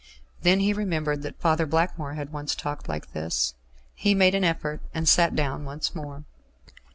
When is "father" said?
1.39-1.67